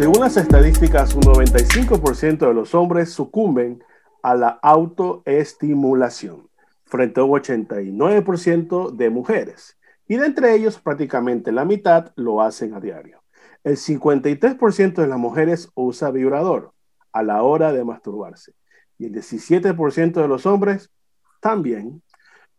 [0.00, 3.84] Según las estadísticas, un 95% de los hombres sucumben
[4.22, 6.48] a la autoestimulación,
[6.86, 9.76] frente a un 89% de mujeres.
[10.08, 13.22] Y de entre ellos, prácticamente la mitad lo hacen a diario.
[13.62, 16.72] El 53% de las mujeres usa vibrador
[17.12, 18.54] a la hora de masturbarse.
[18.96, 20.90] Y el 17% de los hombres
[21.42, 22.02] también.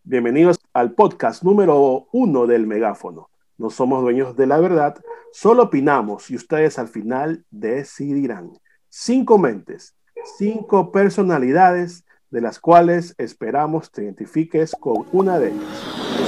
[0.03, 3.31] Bienvenidos al podcast número uno del megáfono.
[3.57, 4.95] No somos dueños de la verdad,
[5.31, 8.51] solo opinamos y ustedes al final decidirán.
[8.89, 9.95] Cinco mentes,
[10.37, 15.77] cinco personalidades de las cuales esperamos te identifiques con una de ellas.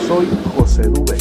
[0.07, 1.17] Soy José Dubé.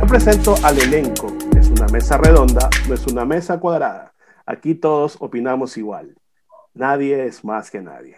[0.00, 1.28] Te presento al elenco.
[1.58, 4.12] Es una mesa redonda, no es una mesa cuadrada.
[4.46, 6.14] Aquí todos opinamos igual.
[6.74, 8.16] Nadie es más que nadie.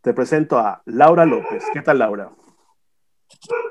[0.00, 1.64] Te presento a Laura López.
[1.72, 2.30] ¿Qué tal, Laura?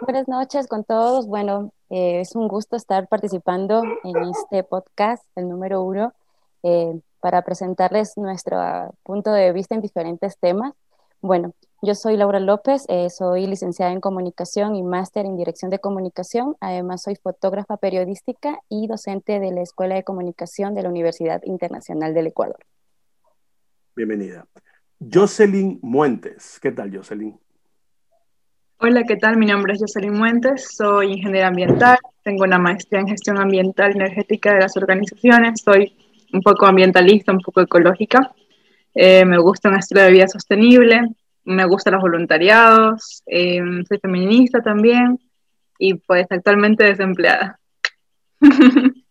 [0.02, 1.28] Buenas noches con todos.
[1.28, 6.14] Bueno, eh, es un gusto estar participando en este podcast, el número uno,
[6.64, 8.58] eh, para presentarles nuestro
[9.04, 10.74] punto de vista en diferentes temas.
[11.22, 15.80] Bueno, yo soy Laura López, eh, soy licenciada en comunicación y máster en dirección de
[15.80, 16.56] comunicación.
[16.60, 22.14] Además, soy fotógrafa periodística y docente de la Escuela de Comunicación de la Universidad Internacional
[22.14, 22.60] del Ecuador.
[23.96, 24.46] Bienvenida.
[25.00, 26.60] Jocelyn Muentes.
[26.60, 27.40] ¿Qué tal, Jocelyn?
[28.80, 29.38] Hola, ¿qué tal?
[29.38, 33.96] Mi nombre es Jocelyn Muentes, soy ingeniera ambiental, tengo una maestría en gestión ambiental y
[33.96, 35.98] energética de las organizaciones, soy
[36.32, 38.36] un poco ambientalista, un poco ecológica,
[38.94, 41.02] eh, me gusta un estilo de vida sostenible,
[41.44, 45.20] me gustan los voluntariados, eh, soy feminista también
[45.80, 47.60] y pues actualmente desempleada.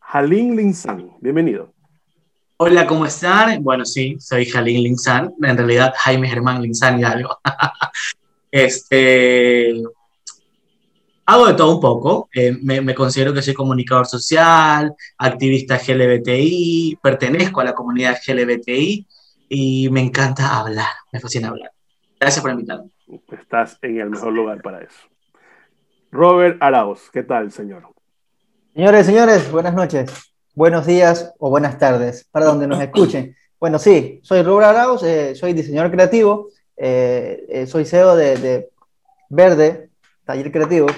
[0.00, 1.72] Jalín Linsan, bienvenido.
[2.60, 3.62] Hola, ¿cómo están?
[3.62, 7.38] Bueno, sí, soy Jalín Linsan, en realidad Jaime Germán Linsan y algo.
[8.50, 9.80] este,
[11.24, 17.60] hago de todo un poco, eh, me, considero que soy comunicador social, activista LGBTI, pertenezco
[17.60, 19.06] a la comunidad LGBTI
[19.50, 21.70] y me encanta hablar, me fascina hablar.
[22.18, 22.90] Gracias por invitarme.
[23.40, 25.06] Estás en el mejor lugar para eso.
[26.10, 27.84] Robert Arauz, ¿qué tal, señor?
[28.74, 33.36] Señores, señores, buenas noches buenos días o buenas tardes para donde nos escuchen.
[33.60, 38.68] Bueno, sí, soy Rubro Arauz, eh, soy diseñador creativo, eh, eh, soy CEO de,
[39.30, 39.90] Verde,
[40.24, 40.88] Taller Creativo,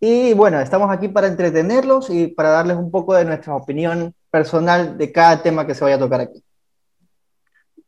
[0.00, 4.96] y bueno, estamos aquí para entretenerlos y para darles un poco de nuestra opinión personal
[4.96, 6.42] de cada tema que se vaya a tocar aquí.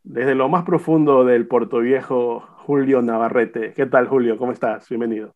[0.02, 3.72] Desde lo más profundo del Puerto Viejo, Julio Navarrete.
[3.72, 4.36] ¿Qué tal, Julio?
[4.36, 4.86] ¿Cómo estás?
[4.90, 5.34] Bienvenido.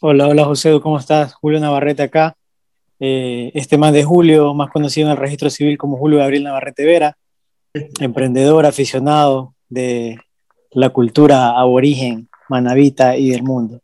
[0.00, 1.34] Hola, hola, José, ¿cómo estás?
[1.34, 2.36] Julio Navarrete acá.
[3.00, 6.84] Eh, este más de Julio, más conocido en el registro civil como Julio Gabriel Navarrete
[6.84, 7.16] Vera,
[7.98, 10.18] emprendedor, aficionado de
[10.72, 13.80] la cultura aborigen, manavita y del mundo.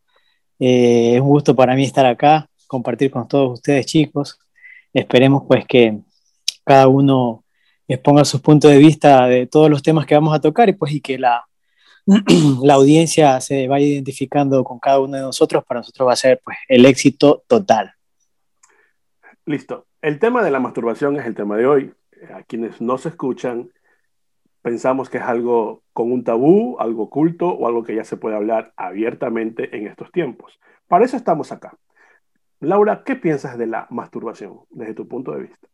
[0.59, 4.39] Eh, es un gusto para mí estar acá, compartir con todos ustedes chicos.
[4.93, 5.99] Esperemos pues que
[6.65, 7.43] cada uno
[7.89, 10.93] exponga sus puntos de vista de todos los temas que vamos a tocar y pues
[10.93, 11.45] y que la,
[12.63, 16.41] la audiencia se vaya identificando con cada uno de nosotros, para nosotros va a ser
[16.45, 17.96] pues el éxito total.
[19.47, 19.87] Listo.
[20.03, 21.95] El tema de la masturbación es el tema de hoy.
[22.35, 23.71] A quienes no se escuchan,
[24.61, 28.35] pensamos que es algo con un tabú, algo oculto o algo que ya se puede
[28.35, 30.59] hablar abiertamente en estos tiempos.
[30.89, 31.79] Para eso estamos acá.
[32.59, 35.69] Laura, ¿qué piensas de la masturbación desde tu punto de vista?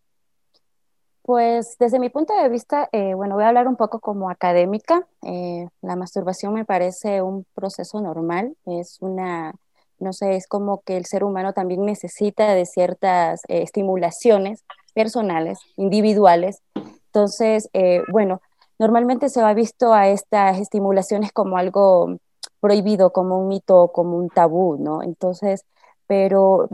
[1.22, 5.06] Pues desde mi punto de vista, eh, bueno, voy a hablar un poco como académica.
[5.22, 9.54] Eh, la masturbación me parece un proceso normal, es una
[10.03, 14.65] no sé, es como que el ser humano también necesita de ciertas eh, estimulaciones
[14.95, 16.61] personales, individuales.
[17.07, 18.41] Entonces, eh, bueno,
[18.79, 22.17] normalmente se ha visto a estas estimulaciones como algo
[22.61, 25.03] prohibido, como un mito, como un tabú, ¿no?
[25.03, 25.65] Entonces,
[26.07, 26.69] pero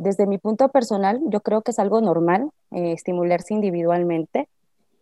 [0.00, 4.48] desde mi punto personal, yo creo que es algo normal eh, estimularse individualmente.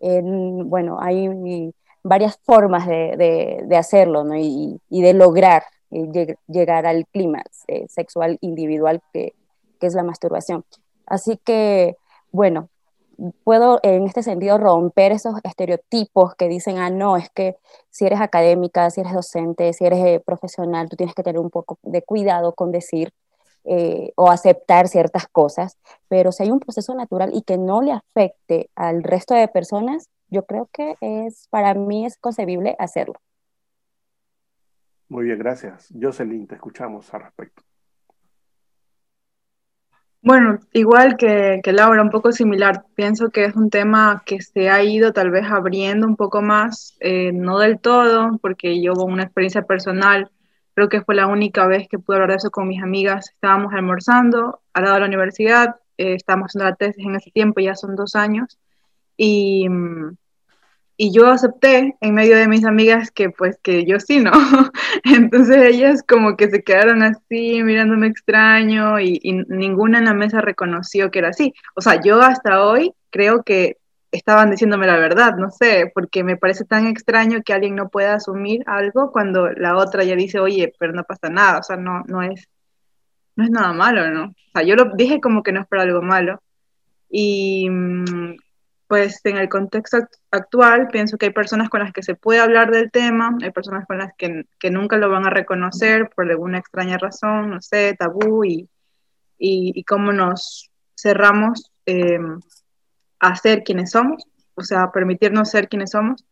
[0.01, 1.73] bueno, hay
[2.03, 4.37] varias formas de, de, hacerlo, ¿no?
[4.37, 9.35] Y, y de lograr eh, llegar al clima eh, sexual individual que,
[9.81, 10.65] es la masturbación.
[11.07, 11.97] Así que,
[12.33, 12.69] bueno,
[13.45, 17.57] puedo en este sentido romper esos estereotipos que dicen, ah, no, es que
[17.91, 21.51] si eres académica, si eres docente, si eres eh, profesional, tú tienes que tener un
[21.51, 23.13] poco de cuidado con decir
[24.17, 25.77] o aceptar ciertas cosas,
[26.09, 30.09] pero si hay un proceso natural y que no le afecte al resto de personas,
[30.31, 33.21] yo creo que es, para mí es concebible hacerlo.
[35.09, 35.93] Muy bien, gracias.
[35.99, 37.63] Jocelyn, te escuchamos al respecto.
[40.21, 42.85] Bueno, igual que, que, Laura, un poco similar.
[42.95, 46.97] Pienso que es un tema que se ha ido tal vez abriendo un poco más,
[47.01, 50.31] eh, no del todo, porque yo una experiencia personal,
[50.79, 53.31] Creo que fue la única vez que pude hablar de eso con mis amigas.
[53.31, 57.59] Estábamos almorzando al lado de la universidad, eh, estábamos haciendo la tesis en ese tiempo,
[57.59, 58.61] ya son dos años,
[59.17, 60.17] y, mm,
[61.01, 64.33] y yo acepté en medio de mis amigas que pues que yo sí, ¿no?
[65.05, 70.41] Entonces ellas como que se quedaron así mirándome extraño y, y ninguna en la mesa
[70.41, 71.55] reconoció que era así.
[71.77, 73.77] O sea, yo hasta hoy creo que
[74.11, 78.15] estaban diciéndome la verdad, no sé, porque me parece tan extraño que alguien no pueda
[78.15, 82.03] asumir algo cuando la otra ya dice, oye, pero no pasa nada, o sea, no,
[82.09, 82.49] no, es,
[83.37, 84.25] no es nada malo, ¿no?
[84.31, 86.43] O sea, yo lo dije como que no es para algo malo.
[87.11, 88.37] Y mm,
[88.89, 89.99] pues en el contexto
[90.31, 93.87] actual pienso que hay personas con las que se puede hablar del tema, hay personas
[93.87, 97.95] con las que, que nunca lo van a reconocer por alguna extraña razón, no sé,
[97.99, 98.69] tabú y,
[99.39, 101.71] y, cómo nos cerramos.
[101.87, 102.19] Eh,
[103.21, 104.25] a ser quienes somos,
[104.55, 106.25] o sea, permitirnos ser quienes somos.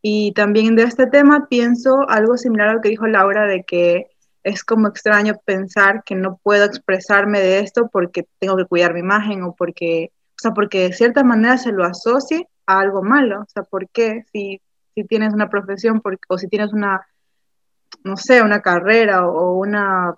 [0.00, 4.06] Y también de este tema pienso algo similar a lo que dijo Laura, de que
[4.42, 9.00] es como extraño pensar que no puedo expresarme de esto porque tengo que cuidar mi
[9.00, 10.10] imagen o porque,
[10.42, 13.42] sea, porque de cierta manera se lo asocie a algo malo.
[13.42, 14.24] O sea, ¿por qué?
[14.32, 14.60] Si,
[14.94, 17.06] si tienes una profesión o si tienes una,
[18.04, 20.14] no sé, una carrera o, una,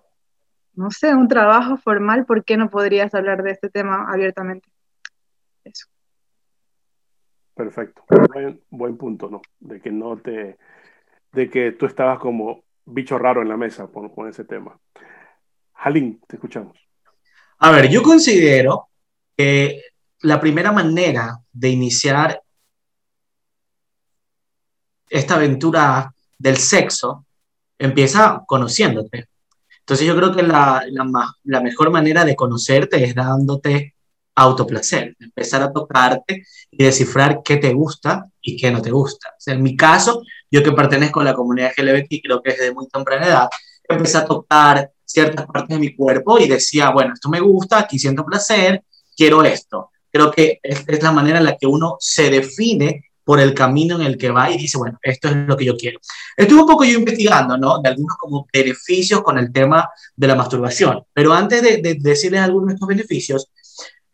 [0.75, 4.69] no sé, un trabajo formal, ¿por qué no podrías hablar de este tema abiertamente?
[5.65, 5.87] Eso.
[7.55, 8.05] Perfecto.
[8.71, 9.43] Buen, punto, ¿no?
[9.61, 10.59] De que no te.
[11.33, 14.79] de que tú estabas como bicho raro en la mesa con, con ese tema.
[15.75, 16.77] Jalín, te escuchamos.
[17.59, 18.89] A ver, yo considero
[19.37, 19.81] que
[20.25, 22.43] la primera manera de iniciar
[25.09, 27.27] esta aventura del sexo
[27.79, 29.29] empieza conociéndote.
[29.81, 30.83] Entonces yo creo que la,
[31.63, 33.95] mejor manera de conocerte es dándote
[34.35, 39.35] autoplacer, empezar a tocarte y descifrar qué te gusta y qué no te gusta.
[39.47, 43.27] en mi caso, yo que pertenezco a la comunidad LGBT, creo que desde muy temprana
[43.27, 43.49] edad,
[43.87, 47.99] empecé a tocar ciertas partes de mi cuerpo y decía, bueno, esto me gusta, aquí
[47.99, 48.83] siento placer,
[49.15, 49.91] quiero esto.
[50.15, 53.97] Creo que es, es la manera en la que uno se define por el camino
[53.97, 55.99] en el que va y dice, bueno, esto es lo que yo quiero.
[56.37, 57.81] Estuve un poco yo investigando, ¿no?
[57.81, 62.43] De algunos como beneficios con el tema de la masturbación, pero antes de, de decirles
[62.43, 63.49] algunos de estos beneficios,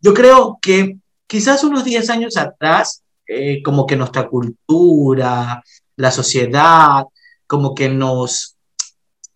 [0.01, 5.63] yo creo que quizás unos 10 años atrás, eh, como que nuestra cultura,
[5.97, 7.05] la sociedad,
[7.47, 8.57] como que nos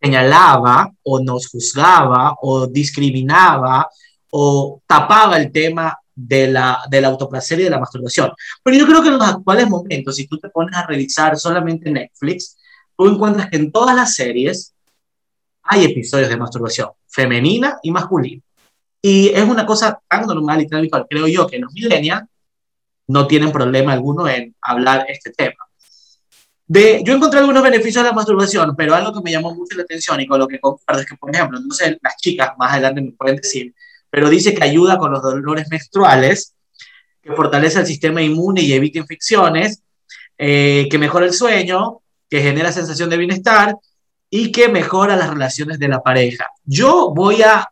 [0.01, 3.89] señalaba o nos juzgaba o discriminaba
[4.31, 8.33] o tapaba el tema de la, del autoplacer y de la masturbación.
[8.63, 11.91] Pero yo creo que en los actuales momentos, si tú te pones a revisar solamente
[11.91, 12.57] Netflix,
[12.97, 14.75] tú encuentras que en todas las series
[15.63, 18.43] hay episodios de masturbación, femenina y masculina.
[19.03, 22.25] Y es una cosa tan normal y tan habitual, creo yo, que los millennials
[23.07, 25.57] no tienen problema alguno en hablar este tema.
[26.67, 29.83] De, yo encontré algunos beneficios de la masturbación, pero algo que me llamó mucho la
[29.83, 32.73] atención y con lo que comparto es que, por ejemplo, no sé, las chicas más
[32.73, 33.75] adelante me pueden decir,
[34.15, 36.55] pero dice que ayuda con los dolores menstruales,
[37.21, 39.83] que fortalece el sistema inmune y evita infecciones,
[40.39, 42.01] eh, que mejora el sueño,
[42.31, 43.75] que genera sensación de bienestar
[44.31, 46.47] y que mejora las relaciones de la pareja.
[46.63, 47.69] Yo voy a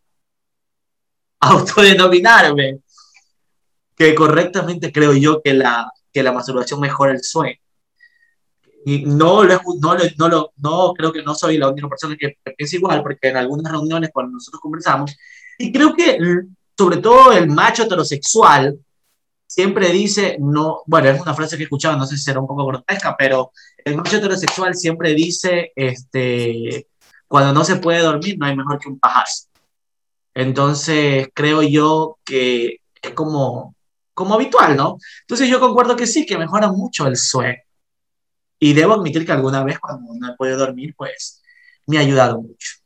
[1.39, 2.81] autodenominarme,
[3.97, 7.61] que correctamente creo yo que la, que la masturbación mejora el sueño.
[8.85, 12.37] Y no, lo, no, no, lo, no creo que no soy la única persona que,
[12.57, 15.17] piensa igual, porque en algunas reuniones cuando nosotros conversamos,
[15.59, 16.19] y creo que
[16.77, 18.79] sobre todo el macho heterosexual
[19.47, 22.47] siempre dice, no, bueno, es una frase que he escuchado, no sé si será un
[22.47, 23.53] poco grotesca, pero
[23.85, 26.87] el macho heterosexual siempre dice, este,
[27.29, 29.49] cuando no se puede dormir, no hay mejor que un pajazo.
[30.35, 33.75] Entonces, creo yo que es como,
[34.15, 34.97] como habitual, ¿no?
[35.23, 37.59] Entonces, yo concuerdo que sí, que mejora mucho el sueño.
[38.59, 41.43] Y debo admitir que alguna vez cuando no he podido dormir, pues
[41.87, 42.82] me ha ayudado mucho.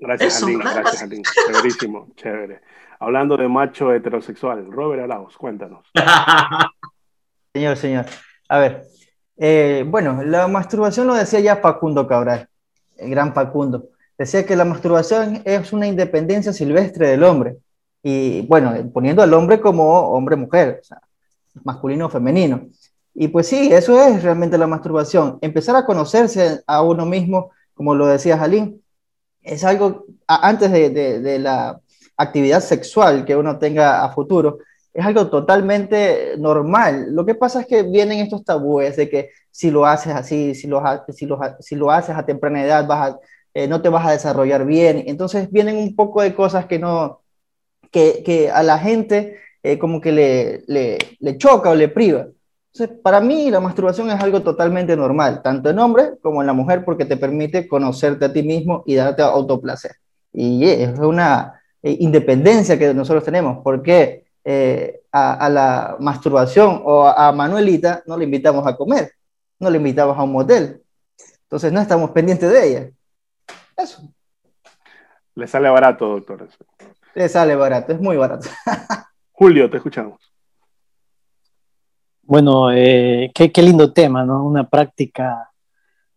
[0.00, 0.64] Gracias, Aline.
[0.64, 1.22] Gracias, Aline.
[1.46, 2.60] Chéverísimo, chévere.
[2.98, 5.86] Hablando de macho heterosexual, Robert Arauz, cuéntanos.
[7.52, 8.06] señor, señor.
[8.48, 8.84] A ver,
[9.36, 12.48] eh, bueno, la masturbación lo decía ya Facundo Cabral,
[12.98, 13.88] el gran Facundo.
[14.18, 17.56] Decía que la masturbación es una independencia silvestre del hombre.
[18.02, 21.00] Y bueno, poniendo al hombre como hombre-mujer, o sea,
[21.64, 22.68] masculino o femenino.
[23.14, 25.38] Y pues sí, eso es realmente la masturbación.
[25.40, 28.82] Empezar a conocerse a uno mismo, como lo decía Jalín,
[29.42, 31.80] es algo, antes de, de, la
[32.16, 34.58] actividad sexual que uno tenga a futuro,
[34.92, 37.06] es algo totalmente normal.
[37.14, 40.66] Lo que pasa es que vienen estos tabúes de que si lo haces así, si
[40.66, 43.16] lo, si lo, si lo haces a temprana edad, vas
[43.54, 45.04] eh, no te vas a desarrollar bien.
[45.06, 47.22] Entonces vienen un poco de cosas que no,
[47.90, 52.28] que, que a la gente eh, como que le, le, le, choca o le priva.
[53.02, 56.84] Para mí la masturbación es algo totalmente normal, tanto en hombre como en la mujer,
[56.84, 59.96] porque te permite conocerte a ti mismo y darte autoplacer.
[60.32, 67.32] Y es una eh, independencia que nosotros tenemos, porque eh, a, la masturbación o a,
[67.32, 69.12] Manuelita no le invitamos a comer,
[69.58, 70.82] no le invitamos a un motel.
[71.42, 72.90] Entonces no estamos pendientes de ella.
[73.76, 74.02] Eso.
[75.34, 76.48] Le sale barato, doctor.
[77.14, 78.48] Le sale barato, es muy barato.
[79.32, 80.29] Julio, te escuchamos.
[82.30, 84.46] Bueno, eh, qué, lindo tema, ¿no?
[84.46, 85.50] Una práctica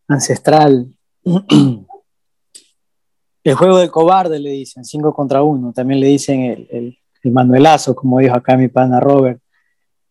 [0.08, 0.93] ancestral.
[3.43, 5.74] El juego del cobarde le dicen, cinco contra uno.
[5.74, 9.41] También le dicen el, manuelazo, como dijo acá mi pana Robert.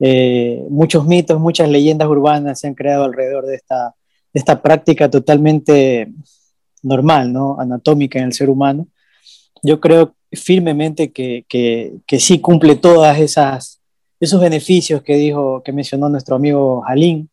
[0.01, 3.95] Eh, muchos mitos, muchas leyendas urbanas se han creado alrededor de esta,
[4.33, 6.13] esta práctica totalmente
[6.83, 7.61] normal, ¿no?
[7.61, 8.89] Anatómica en el ser humano.
[9.63, 13.82] Yo creo firmemente que, que, que sí cumple todas esas
[14.23, 17.29] esos beneficios que dijo, que mencionó nuestro amigo Jalín,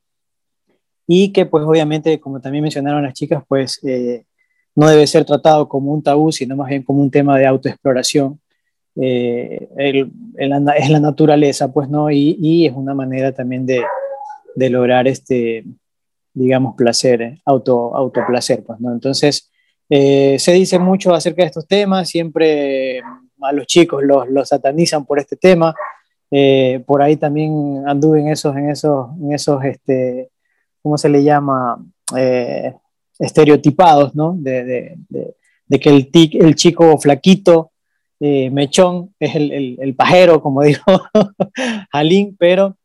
[1.06, 4.26] y que pues obviamente, como también mencionaron las chicas, pues eh,
[4.76, 8.40] no debe ser tratado como un tabú, sino más bien como un tema de autoexploración.
[8.96, 10.50] Eh, es
[10.90, 12.10] la naturaleza, pues, ¿no?
[12.10, 13.84] Y, y es una manera también de,
[14.56, 15.64] de, lograr este,
[16.34, 18.92] digamos, placer, eh, auto, autoplacer, pues, ¿no?
[18.92, 19.52] Entonces,
[19.90, 23.02] se dice mucho acerca de estos temas, siempre
[23.42, 25.74] a los chicos los, los satanizan por este tema,
[26.32, 30.30] eh, por ahí también anduve en esos, en esos, en esos, este,
[30.82, 31.84] ¿cómo se le llama?
[32.16, 32.74] Eh,
[33.18, 34.36] estereotipados, ¿no?
[34.38, 37.72] De, de, que el, el chico flaquito,
[38.20, 40.84] eh, mechón, es el, el, pajero, como dijo
[41.92, 42.78] Jalín, pero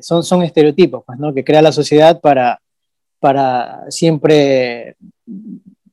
[0.00, 1.34] son, son estereotipos, pues, ¿no?
[1.34, 2.60] Que crea la sociedad para,
[3.18, 4.96] para siempre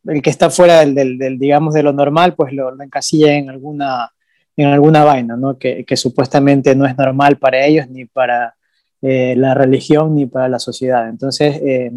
[0.06, 3.50] el que está fuera del, del, digamos, de lo normal, pues lo, lo encasilla en
[3.50, 4.12] alguna
[4.58, 5.58] en alguna vaina, ¿no?
[5.58, 8.56] Que, supuestamente no es normal para ellos, ni para
[9.02, 11.08] eh, la religión, ni para la sociedad.
[11.08, 11.92] Entonces, eh,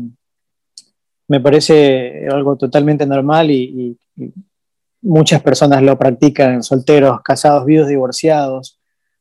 [1.26, 3.96] me parece algo totalmente normal y,
[5.02, 8.78] muchas personas lo practican, solteros, casados, vivos, divorciados,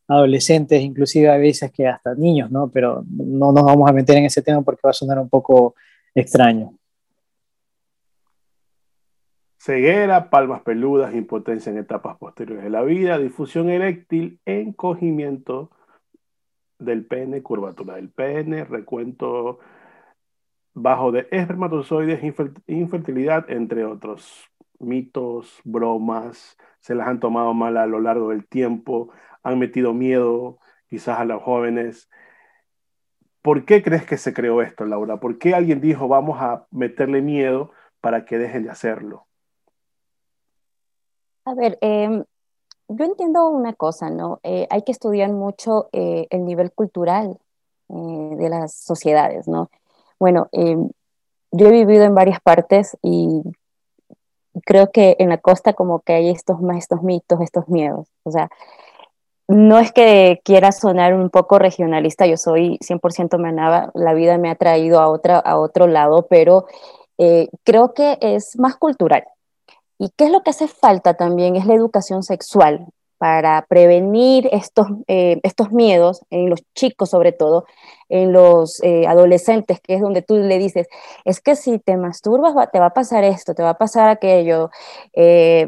[0.09, 2.69] adolescentes, inclusive a veces que hasta niños, ¿no?
[2.69, 5.75] Pero no nos vamos a meter en ese tema porque va a sonar un poco
[6.13, 6.78] extraño.
[9.59, 15.71] Ceguera, palmas peludas, impotencia en etapas posteriores de la vida, difusión eréctil, encogimiento
[16.79, 19.59] del pene, curvatura del pene, recuento
[20.73, 22.21] bajo de espermatozoides,
[22.67, 24.49] infertilidad, entre otros
[24.79, 29.11] mitos, bromas, se las han tomado mal a lo largo del tiempo,
[29.43, 32.09] han metido miedo quizás a los jóvenes.
[33.41, 35.19] ¿Por qué crees que se creó esto, Laura?
[35.19, 39.28] ¿Por qué alguien dijo vamos a meterle miedo para que dejen de hacerlo?
[41.49, 42.23] A ver, em,
[42.89, 44.39] yo entiendo una cosa, ¿no?
[44.43, 47.39] Eh, hay que estudiar mucho eh, el nivel cultural
[47.89, 49.71] eh, de las sociedades, ¿no?
[50.19, 50.91] Bueno, em,
[51.51, 53.41] yo he vivido en varias partes y
[54.63, 58.07] creo que en la costa como que hay estos, estos mitos, estos miedos.
[58.23, 58.51] O sea,
[59.47, 64.51] no es que quiera sonar un poco regionalista, yo soy 100% manaba, la vida me
[64.51, 66.67] ha traído a, otra, a otro lado, pero
[67.63, 69.23] creo que es más cultural.
[69.99, 71.55] ¿Y qué es lo que hace falta también?
[71.55, 72.87] Es la educación sexual
[73.19, 77.65] para prevenir estos, eh, estos miedos en los chicos sobre todo,
[78.07, 80.87] en los eh, adolescentes, que es donde tú le dices,
[81.25, 84.71] es que si te masturbas te va a pasar esto, te va a pasar aquello,
[85.13, 85.67] eh,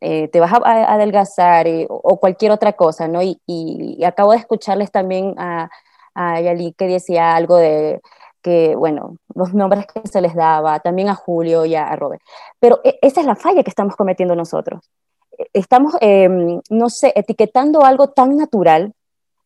[0.00, 3.20] te vas a, adelgazar o cualquier otra cosa, ¿no?
[3.22, 5.68] Y, acabo de escucharles también a,
[6.14, 8.00] a Yali que decía algo de
[8.44, 12.20] que, bueno, los nombres que se les daba, también a Julio y a Robert.
[12.60, 14.90] Pero e, esa es la falla que estamos cometiendo nosotros.
[15.38, 18.92] E, estamos, em, no sé, etiquetando algo tan natural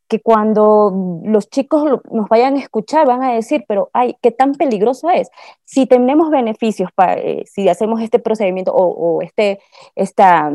[0.09, 4.55] que cuando los chicos nos vayan a escuchar van a decir, pero ay, qué tan
[4.55, 5.31] peligroso es.
[5.65, 9.61] Si tenemos beneficios, para, eh, si hacemos este procedimiento o, este,
[9.95, 10.51] esta,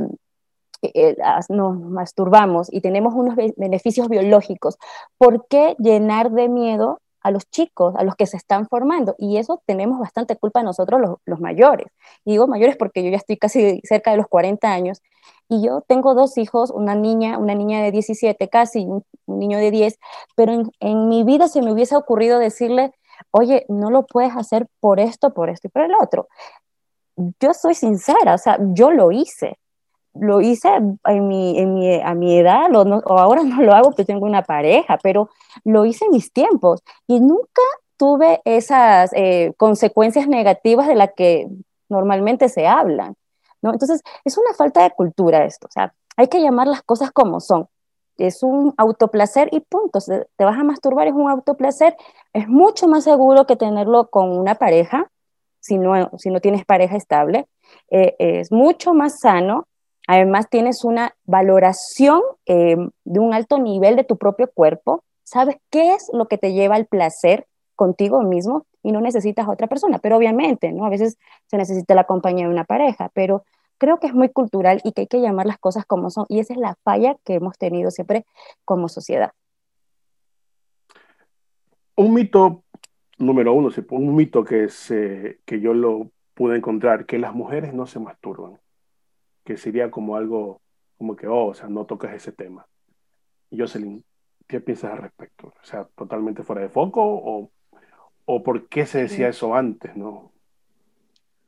[0.81, 1.15] eh, eh,
[1.49, 4.77] nos masturbamos y tenemos unos beneficios biológicos,
[5.17, 9.15] ¿por qué llenar de miedo a los chicos, a los que se están formando.
[9.17, 11.87] Y eso tenemos bastante culpa nosotros los, mayores.
[12.25, 15.01] Y digo mayores porque yo ya estoy casi cerca de los 40 años
[15.49, 19.71] y yo tengo dos hijos, una niña, una niña de 17 casi, un, niño de
[19.71, 19.97] 10,
[20.35, 22.91] pero en, mi vida se me hubiese ocurrido decirle,
[23.31, 26.27] oye, no lo puedes hacer por esto, por esto y por el otro.
[27.39, 29.57] Yo soy sincera, o sea, yo lo hice
[30.13, 30.69] lo hice
[31.05, 34.43] en mi, en mi, a mi edad, o ahora no lo hago porque tengo una
[34.43, 35.29] pareja, pero
[35.63, 37.61] lo hice en mis tiempos y nunca
[37.97, 41.47] tuve esas eh, consecuencias negativas de las que
[41.89, 43.15] normalmente se hablan.
[43.61, 43.71] ¿no?
[43.71, 47.39] Entonces, es una falta de cultura esto, o sea, hay que llamar las cosas como
[47.39, 47.67] son.
[48.17, 49.99] es un autoplacer y punto.
[49.99, 51.95] Te vas a masturbar, es un autoplacer.
[52.33, 55.09] Es mucho más seguro que tenerlo con una pareja,
[55.59, 57.47] si no, si no tienes pareja estable.
[57.89, 59.67] Eh, es mucho más sano.
[60.07, 65.03] Además, tienes una valoración eh, de un alto nivel de tu propio cuerpo.
[65.23, 69.51] Sabes qué es lo que te lleva al placer contigo mismo y no necesitas a
[69.51, 69.99] otra persona.
[69.99, 70.85] Pero obviamente, ¿no?
[70.85, 71.17] A veces
[71.47, 73.43] se necesita la compañía de una pareja, pero
[73.77, 76.25] creo que es muy cultural y que hay que llamar las cosas como son.
[76.27, 78.25] Y esa es la falla que hemos tenido siempre
[78.65, 79.31] como sociedad.
[81.95, 82.63] Un mito
[83.17, 87.85] número uno, un mito que, se, que yo lo pude encontrar, que las mujeres no
[87.85, 88.59] se masturban,
[89.43, 90.61] que sería como algo,
[90.97, 92.65] como que, oh, o sea, no tocas ese tema.
[93.49, 94.03] Y Jocelyn,
[94.47, 95.47] ¿qué piensas al respecto?
[95.47, 97.51] O sea, totalmente fuera de foco o,
[98.25, 100.31] o por qué se decía eso antes, ¿no?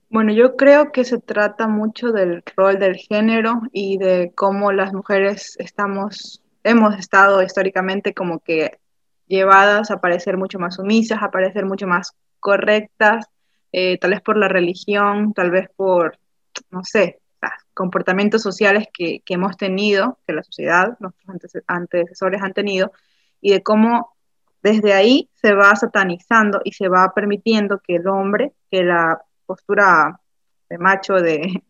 [0.10, 4.94] Bueno, yo creo que se trata mucho del rol del género y de cómo las
[4.94, 8.80] mujeres estamos, hemos estado históricamente como que
[9.28, 13.26] llevadas a parecer mucho más sumisas, a parecer mucho más correctas,
[13.72, 16.18] eh, tal vez por la religión, tal vez por,
[16.70, 17.20] no sé,
[17.76, 22.92] comportamientos sociales que, hemos tenido, que la sociedad, nuestros antecesores han tenido,
[23.42, 24.16] y de cómo
[24.64, 30.20] desde ahí se va satanizando y se va permitiendo que el hombre, que la postura
[30.70, 31.62] de macho, de,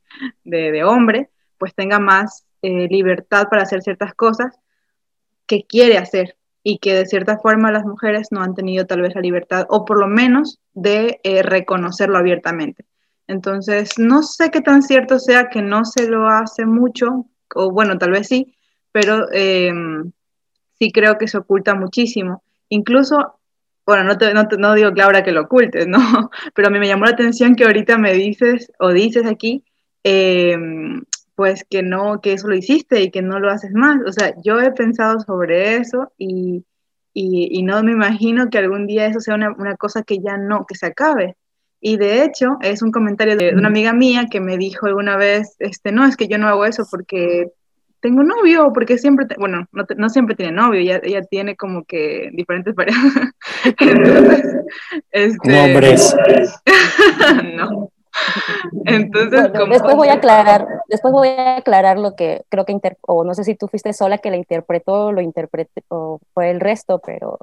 [0.45, 4.57] de, hombre, pues tenga más eh, libertad para hacer ciertas cosas
[5.45, 9.13] que quiere hacer y que de cierta forma las mujeres no han tenido tal vez
[9.15, 12.85] la libertad o por lo menos de eh, reconocerlo abiertamente.
[13.27, 17.97] Entonces, no sé qué tan cierto sea que no se lo hace mucho, o bueno,
[17.97, 18.55] tal vez sí,
[18.91, 20.11] pero em,
[20.79, 22.43] sí creo que se oculta muchísimo.
[22.69, 23.39] Incluso
[23.85, 25.99] bueno, no, te, no, no, digo, Laura, que lo ocultes, ¿no?
[26.55, 29.63] Pero a mí me llamó la atención que ahorita me dices o dices aquí,
[30.03, 31.03] em,
[31.35, 33.97] pues que no, que eso lo hiciste y que no lo haces más.
[34.07, 36.65] O sea, yo he pensado sobre eso y,
[37.13, 40.65] y, no me imagino que algún día eso sea una, una, cosa que ya no,
[40.65, 41.37] que se acabe.
[41.81, 45.55] Y de hecho, es un comentario de, una amiga mía que me dijo alguna vez,
[45.59, 47.51] este, no, es que yo no hago eso porque
[47.99, 52.29] tengo novio, porque siempre, bueno, no, no, siempre tiene novio, ella, ella tiene como que
[52.33, 53.13] diferentes parejas.
[53.79, 54.55] Entonces,
[55.11, 56.15] este, Nombres.
[57.55, 57.89] no.
[58.85, 63.23] Entonces, después voy a aclarar, después voy a aclarar lo que creo que inter o
[63.23, 67.01] no sé si tú fuiste sola que la interpretó, lo interpretó, o fue el resto,
[67.05, 67.39] pero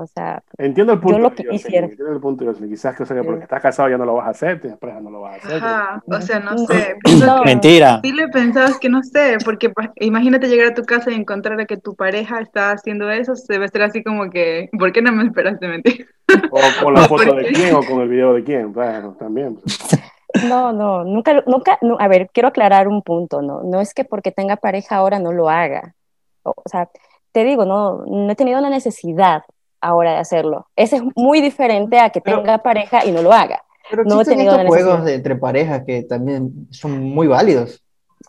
[0.00, 1.18] o sea, entiendo el punto.
[1.18, 1.86] Yo lo que quisiera.
[1.86, 2.52] entiendo el punto.
[2.54, 4.78] Quizás que, o sea, que porque estás casado ya no lo vas a hacer, tienes
[4.78, 5.56] pareja no lo vas a hacer.
[5.56, 6.96] Ajá, o sea, no sé.
[7.24, 7.42] No.
[7.44, 8.00] Mentira.
[8.02, 11.60] Sí le pensabas que no sé, porque pues, imagínate llegar a tu casa y encontrar
[11.60, 15.02] a que tu pareja está haciendo eso, se debe ser así como que, ¿por qué
[15.02, 16.06] no me esperaste mentir?
[16.50, 19.56] O con la foto de quién o con el video de quién, bueno, también.
[19.56, 19.78] Pues.
[20.46, 23.62] No, no, nunca, nunca, no, a ver, quiero aclarar un punto, ¿no?
[23.62, 25.94] No es que porque tenga pareja ahora no lo haga.
[26.42, 26.88] O, o sea,
[27.32, 29.42] te digo, no, no he tenido la necesidad
[29.80, 30.66] ahora de hacerlo.
[30.76, 33.62] Ese es muy diferente a que tenga pareja y no lo haga.
[33.90, 37.82] Pero no existen estos juegos de, entre parejas que también son muy válidos.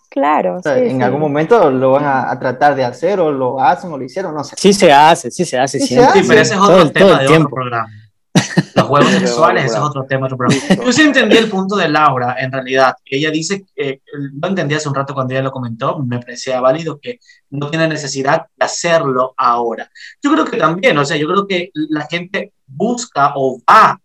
[0.10, 0.58] Claro.
[0.58, 1.04] O sea, sí, en sí.
[1.04, 4.34] algún momento lo van a, a, tratar de hacer o lo hacen o lo hicieron,
[4.34, 4.56] no sé.
[4.58, 5.80] Sí se hace, sí se hace.
[5.80, 6.22] Sí, siempre.
[6.22, 7.48] sí pero ese es otro todo, tema todo de tiempo.
[7.48, 7.90] otro programa.
[8.76, 10.28] Los juegos sexuales, ese es otro tema.
[10.28, 10.38] Otro.
[10.50, 12.94] Yo sí entendí el punto de Laura, en realidad.
[13.06, 17.00] Ella dice, eh, lo entendí hace un rato cuando ella lo comentó, me parecía válido
[17.00, 19.90] que no tiene necesidad de hacerlo ahora.
[20.22, 24.00] Yo creo que también, o sea, yo creo que la gente busca o va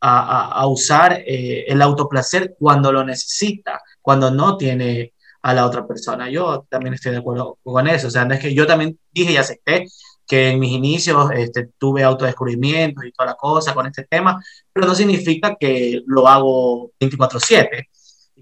[0.00, 5.66] a, a, a usar eh, el autoplacer cuando lo necesita, cuando no tiene a la
[5.66, 6.30] otra persona.
[6.30, 8.06] Yo también estoy de acuerdo con eso.
[8.06, 9.86] O sea, no es que yo también dije y acepté
[10.26, 14.86] que en mis inicios este, tuve autodescubrimiento y toda la cosa con este tema, pero
[14.86, 17.88] no significa que lo hago 24/7,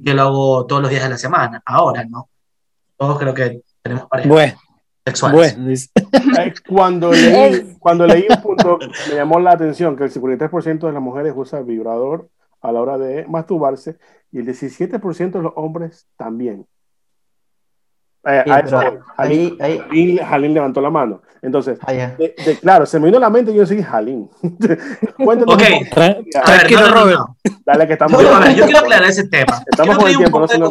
[0.04, 1.62] que lo hago todos los días de la semana.
[1.64, 2.28] Ahora, ¿no?
[2.96, 4.58] Todos creo que tenemos parejas bueno,
[5.04, 5.56] sexuales.
[5.56, 6.52] Bueno.
[6.68, 11.02] Cuando, leí, cuando leí un punto, me llamó la atención que el 53% de las
[11.02, 12.28] mujeres usa vibrador
[12.60, 13.96] a la hora de masturbarse
[14.30, 16.66] y el 17% de los hombres también.
[18.26, 18.80] Eh, Sí, eso,
[19.16, 21.22] Jalín, ahí- Jalín- Jalín levantó la mano.
[21.42, 22.14] Entonces, Ah, ya.
[22.18, 24.28] de- de- claro, se me vino a la mente y yo soy Jalín.
[25.16, 25.62] Cuéntanos Ok.
[26.44, 27.18] tranquilo, no, Robert.
[27.18, 27.36] no.
[27.64, 28.22] Dale que estamos.
[28.22, 29.62] Yo, a ver, yo quiero aclarar ese tema.
[29.70, 30.70] Estamos creo con que el hay un tiempo, no poco se de nos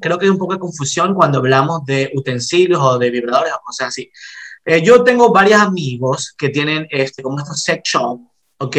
[0.00, 3.60] creo que hay un poco de confusión cuando hablamos de utensilios o de vibradores o
[3.64, 4.10] cosas así.
[4.64, 8.20] Eh, yo tengo varios amigos que tienen este, como estos sex shop,
[8.58, 8.76] ¿ok?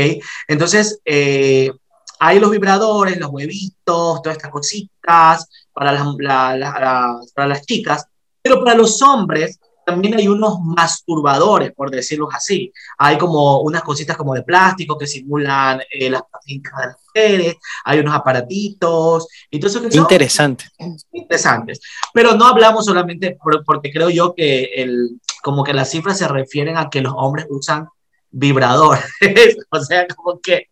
[0.48, 1.72] Entonces, eh,
[2.20, 8.06] hay los vibradores, los huevitos, todas estas cositas para las, la- la- para las chicas,
[8.42, 12.72] pero para los hombres también hay unos masturbadores, por decirlo así.
[13.00, 17.56] Hay como unas cositas como de plástico que simulan eh, las prácticas de las mujeres,
[17.86, 20.66] hay unos aparatitos, todo eso que Interesante.
[21.12, 21.80] interesantes.
[22.14, 26.78] Pero no hablamos solamente porque creo yo que el, como que las cifras se refieren
[26.78, 27.88] a que los hombres usan
[28.30, 29.04] vibradores,
[29.72, 30.68] o sea, como que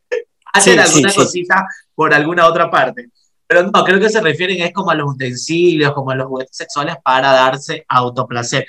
[0.57, 3.09] hacen alguna cosita por alguna otra parte.
[3.47, 6.57] Pero no, creo que se refieren es como a los utensilios, como a los juguetes
[6.57, 8.67] sexuales para darse autoplacer.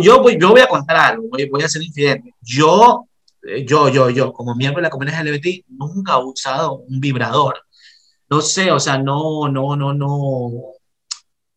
[0.00, 2.34] Yo voy, yo voy a contar algo, voy, voy a ser infidente.
[2.40, 3.06] Yo,
[3.42, 7.62] eh, yo, yo, yo, como miembro de la comunidad LGBT, nunca he usado un vibrador.
[8.30, 10.50] No sé, o sea, no, no, no, no.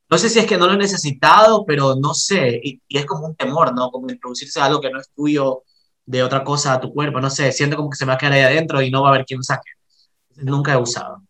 [0.09, 2.59] No sé si es que no lo he necesitado, pero no sé.
[2.61, 3.89] Y, y es como un temor, ¿no?
[3.91, 5.63] Como introducirse a algo que no es tuyo
[6.07, 7.19] de otra cosa a tu cuerpo.
[7.19, 9.09] No sé, siento como que se me va a quedar ahí adentro y no va
[9.09, 9.69] a haber quien saque.
[10.37, 11.21] Nunca he usado.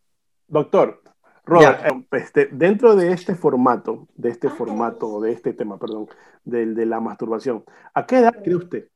[0.47, 1.01] Doctor,
[1.43, 6.07] Robert, eh, este, dentro de este formato, de este formato, de este tema, perdón,
[6.45, 8.87] del de la masturbación, ¿a qué edad cree usted,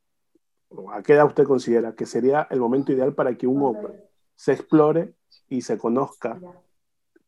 [0.70, 4.10] o a qué edad usted considera que sería el momento ideal para que un hombre
[4.36, 5.16] se explore
[5.50, 6.40] y se conozca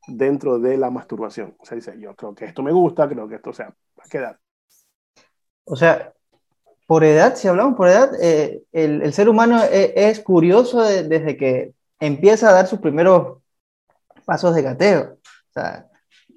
[0.08, 1.56] dentro de la masturbación?
[1.58, 4.10] O sea, dice, yo creo que esto me gusta, creo que esto, o sea, ¿a
[4.10, 4.38] qué edad?
[5.66, 6.14] O sea,
[6.88, 11.74] por edad, si hablamos por edad, eh, el, ser humano es, es curioso desde que
[12.00, 13.38] empieza a dar sus primeros
[14.26, 15.18] pasos de gateo.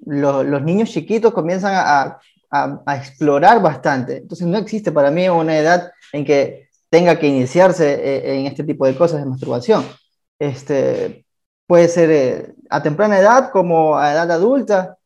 [0.05, 2.19] Los niños chiquitos comienzan a,
[2.95, 4.17] explorar bastante.
[4.17, 8.63] Entonces no existe para mí una edad en que tenga que iniciarse eh, en este
[8.63, 9.85] tipo de cosas de masturbación.
[10.39, 11.25] Este,
[11.67, 14.97] puede ser eh, a temprana edad como a edad adulta.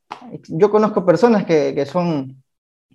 [0.50, 2.41] Yo conozco personas que, son,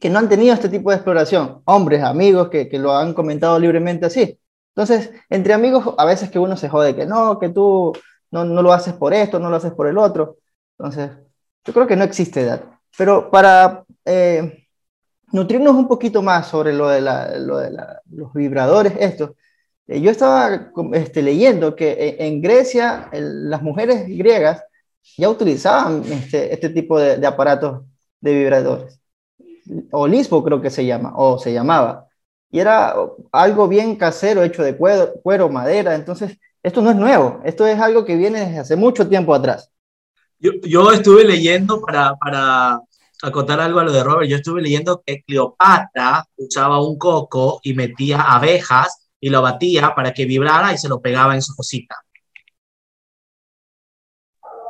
[0.00, 3.58] que no han tenido este tipo de exploración, hombres, amigos que, que lo han comentado
[3.58, 4.38] libremente así.
[4.74, 7.92] Entonces, entre amigos, a veces que uno se jode que no, que tú
[8.30, 10.36] no, no lo haces por esto, no lo haces por el otro.
[10.78, 11.10] Entonces,
[11.64, 12.62] yo creo que no existe edad.
[12.96, 14.66] Pero para eh,
[15.32, 17.70] nutrirnos un poquito más sobre lo de, la, lo de
[18.10, 19.32] los vibradores, estos,
[19.86, 24.62] eh, yo estaba este, leyendo que eh, en Grecia las mujeres griegas
[25.16, 27.84] ya utilizaban este, este tipo de, aparatos
[28.20, 29.00] de vibradores.
[29.90, 32.06] O lisbo creo que se llama, o se llamaba.
[32.50, 32.94] Y era
[33.32, 35.94] algo bien casero, hecho de cuero, cuero madera.
[35.94, 39.70] Entonces, esto no es nuevo, esto es algo que viene desde hace mucho tiempo atrás.
[40.38, 42.80] Yo, yo estuve leyendo para, para
[43.22, 47.74] acotar algo a lo de Robert, yo estuve leyendo que Cleopatra usaba un coco y
[47.74, 51.96] metía abejas y lo batía para que vibrara y se lo pegaba en su cosita.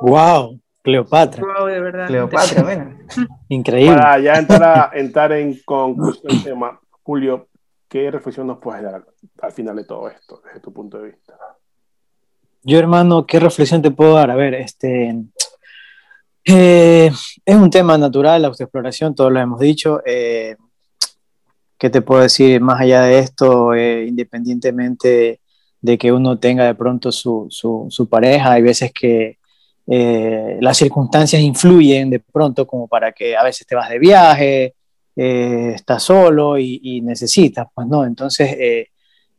[0.01, 0.61] ¡Wow!
[0.87, 1.43] Cleopatra.
[1.45, 2.07] Wow, de verdad.
[2.07, 2.97] Cleopatra, bueno.
[3.49, 3.97] Increíble.
[3.97, 7.49] Para ya entrar, a, entrar en conclusión del tema, Julio,
[7.89, 9.05] ¿qué reflexión nos puedes dar
[9.43, 11.35] al final de todo esto, desde tu punto de vista?
[12.63, 14.31] Yo, hermano, ¿qué reflexión te puedo dar?
[14.31, 15.25] A ver, este,
[16.45, 17.11] eh,
[17.45, 20.03] es un tema natural, la autoexploración, todos lo hemos dicho.
[20.07, 20.55] Eh,
[21.77, 23.75] ¿Qué te puedo decir más allá de esto?
[23.75, 25.41] Eh, independientemente
[25.81, 29.39] de que uno tenga de pronto su, su, su pareja, hay veces que
[29.87, 34.75] eh, las circunstancias influyen de pronto como para que a veces te vas de viaje,
[35.15, 38.55] estás solo y, y, necesitas, pues no, entonces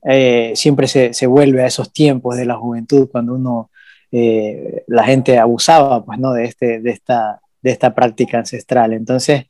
[0.10, 3.71] eh, siempre se, se, vuelve a esos tiempos de la juventud cuando uno,
[4.12, 6.31] eh, la gente abusaba pues, ¿no?
[6.33, 8.93] de, este, de, esta, de esta práctica ancestral.
[8.93, 9.47] Entonces,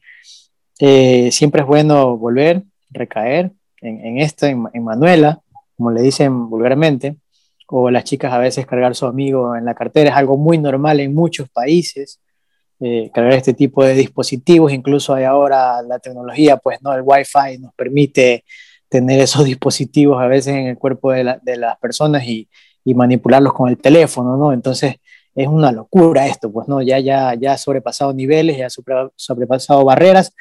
[0.79, 5.41] eh, siempre es bueno volver, recaer en, en esto, en, en, Manuela,
[5.75, 7.17] como le dicen vulgarmente,
[7.67, 10.99] o las chicas a veces cargar su amigo en la cartera, es algo muy normal
[10.99, 12.19] en muchos países.
[12.80, 17.58] Eh, cargar este tipo de dispositivos, incluso hay ahora la tecnología, pues no, el Wi-Fi
[17.60, 18.43] nos permite
[18.88, 22.47] tener esos dispositivos a veces en el cuerpo de, la, de las personas y,
[22.86, 24.53] y, manipularlos con el teléfono, ¿no?
[24.53, 24.95] Entonces
[25.36, 26.82] es una locura esto, pues, ¿no?
[26.82, 30.34] Ya, ya, ya ha sobrepasado niveles, ya ha sobrepasado barreras,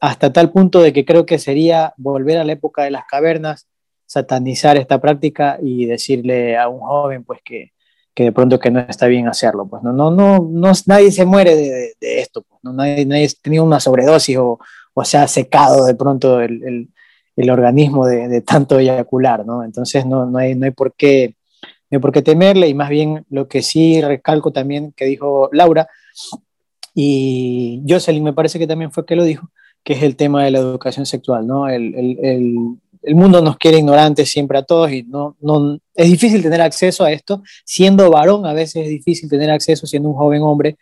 [0.00, 3.66] hasta tal punto de que creo que sería volver a la época de las cavernas,
[4.08, 7.72] satanizar esta práctica y decirle a un joven, pues, que,
[8.14, 11.24] que de pronto que no está bien hacerlo, pues, no, no, no, no nadie se
[11.24, 12.72] muere de, esto, pues, ¿no?
[12.72, 14.58] Nadie, nadie ha tenido una sobredosis o,
[14.94, 16.88] o se ha secado de pronto el, el
[17.38, 19.62] el organismo de, de, tanto eyacular, ¿no?
[19.62, 21.36] Entonces no, no, hay, no, hay por qué,
[21.88, 25.48] no hay por qué temerle y más bien lo que sí recalco también que dijo
[25.52, 25.86] Laura
[26.94, 29.50] y Jocelyn me parece que también fue que lo dijo,
[29.84, 31.68] que es el tema de la educación sexual, ¿no?
[31.68, 36.42] El, el, el, mundo nos quiere ignorantes siempre a todos y no, no, es difícil
[36.42, 40.42] tener acceso a esto, siendo varón a veces es difícil tener acceso, siendo un joven
[40.42, 40.76] hombre,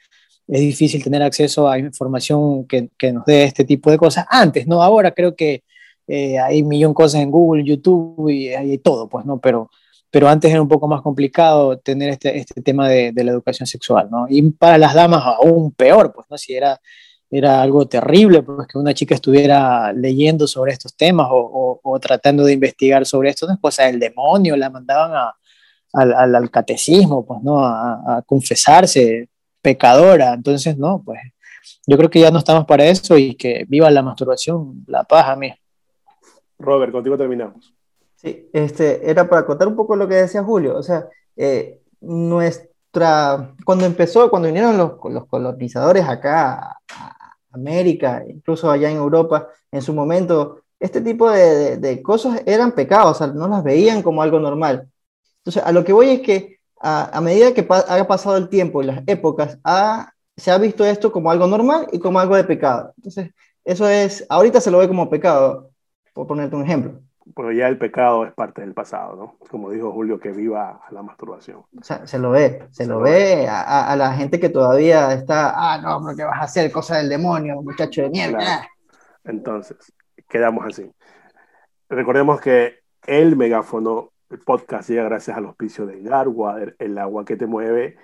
[0.48, 4.26] es difícil tener acceso a información que, que nos dé este tipo de cosas.
[4.28, 4.82] Antes, ¿no?
[4.82, 5.64] Ahora creo que
[6.06, 9.40] eh, hay millón cosas en Google, YouTube y hay todo, pues, ¿no?
[9.40, 9.70] Pero,
[10.10, 13.66] pero antes era un poco más complicado tener este, este tema de, de, la educación
[13.66, 14.26] sexual, ¿no?
[14.28, 16.38] Y para las damas aún peor, pues, ¿no?
[16.38, 16.80] Si era
[17.30, 22.44] era algo terrible, pues que una chica estuviera leyendo sobre estos temas o, o, tratando
[22.44, 25.34] de investigar sobre esto, no es cosa del demonio, la mandaban a,
[25.92, 27.64] al, al, catecismo, pues, ¿no?
[27.64, 29.28] A, a, confesarse
[29.60, 31.18] pecadora, entonces, no, pues
[31.86, 35.28] yo creo que ya no estamos para eso y que viva la masturbación, la paz
[35.28, 35.52] a mí.
[36.58, 37.74] Robert, contigo terminamos.
[38.14, 43.54] Sí, este, era para contar un poco lo que decía Julio, o sea, eh, nuestra,
[43.64, 47.15] cuando empezó, cuando vinieron los, los colonizadores acá a,
[47.56, 53.26] América, incluso allá en Europa, en su momento, este tipo de, cosas eran pecados, o
[53.28, 54.88] no las veían como algo normal.
[55.38, 58.82] Entonces, a lo que voy es que a, medida que pa haya pasado el tiempo
[58.82, 59.58] y las épocas,
[60.36, 62.92] se ha visto esto como algo normal y como algo de pecado.
[62.96, 63.30] Entonces,
[63.64, 65.70] eso es, ahorita se lo ve como pecado,
[66.12, 67.00] por ponerte un ejemplo.
[67.34, 69.48] Pero ya el pecado es parte del pasado, ¿no?
[69.48, 71.64] Como dijo Julio, que viva la masturbación.
[71.78, 73.48] O sea, se lo ve, se, se lo, ve, ve.
[73.48, 76.70] A, a, la gente que todavía está, ah, no, pero ¿qué vas a hacer?
[76.70, 78.38] Cosa del demonio, muchacho de mierda.
[78.38, 78.68] Claro.
[79.24, 79.76] Entonces,
[80.28, 80.90] quedamos así.
[81.88, 87.36] Recordemos que el megáfono, el podcast, llega gracias al auspicio de Garwater, el agua que
[87.36, 87.96] te mueve.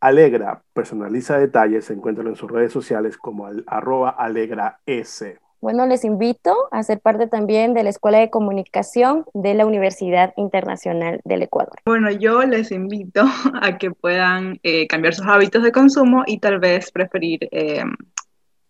[0.00, 5.38] Alegra, personaliza detalles, se encuentran en sus redes sociales como el arroba alegra s.
[5.64, 10.34] Bueno, les invito a ser parte también de la Escuela de Comunicación de la Universidad
[10.36, 11.76] Internacional del Ecuador.
[11.86, 13.24] Bueno, yo les invito
[13.62, 17.82] a que puedan eh, cambiar sus hábitos de consumo y tal vez preferir eh,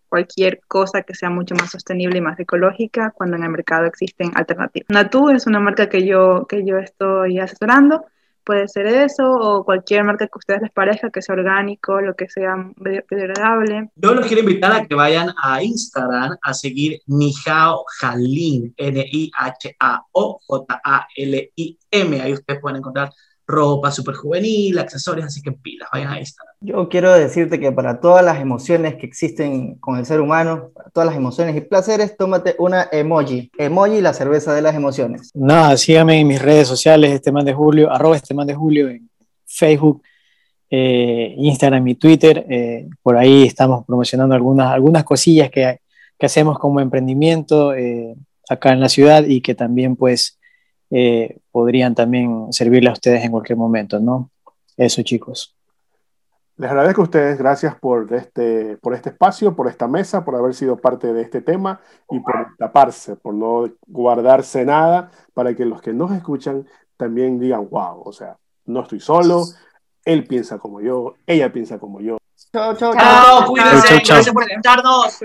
[0.07, 4.31] cualquier cosa que sea mucho más sostenible y más ecológica cuando en el mercado existen
[4.33, 4.87] alternativas.
[4.87, 8.05] Natu es una marca que yo, que yo estoy asesorando
[8.45, 12.13] puede ser eso o cualquier marca que a ustedes les parezca, que sea orgánico, lo
[12.15, 13.89] que sea biodegradable.
[13.95, 19.31] Yo los quiero invitar a que vayan a Instagram a seguir Nihao Jalin, N-I-H-A-O-J-A-L-I-M.
[22.21, 23.11] Ahí ustedes pueden encontrar
[23.47, 26.55] ropa súper juvenil, accesorios, así que pilas, vayan a Instagram.
[26.61, 30.89] Yo quiero decirte que para todas las emociones que existen con el ser humano, para
[30.89, 33.51] todas las emociones y placeres, tómate una emoji.
[33.57, 35.31] Emoji, la cerveza de las emociones.
[35.35, 38.89] Nada, síganme en mis redes sociales, este man de Julio, arroba este man de Julio
[38.89, 39.09] en
[39.45, 40.01] Facebook,
[40.69, 42.45] eh, Instagram y Twitter.
[42.49, 45.79] Eh, por ahí estamos promocionando algunas, algunas cosillas que,
[46.17, 48.15] que hacemos como emprendimiento eh,
[48.49, 50.39] acá en la ciudad y que también pues
[50.89, 54.29] eh, podrían también servirle a ustedes en cualquier momento, ¿no?
[54.77, 55.55] Eso, chicos.
[56.57, 60.53] Les agradezco a ustedes, gracias por este, por este espacio, por esta mesa, por haber
[60.53, 65.81] sido parte de este tema y por taparse, por no guardarse nada, para que los
[65.81, 69.43] que nos escuchan también digan, wow, o sea, no estoy solo,
[70.05, 72.17] él piensa como yo, ella piensa como yo.
[72.53, 73.47] Chao, chao, chao.
[73.47, 74.15] Cuídense, chao, chao.
[74.15, 75.19] gracias por escucharnos.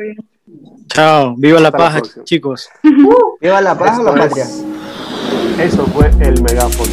[0.88, 2.68] Chao, viva la paz, chicos.
[3.40, 4.46] Viva la paz o la patria.
[5.58, 6.92] Eso fue el megáfono.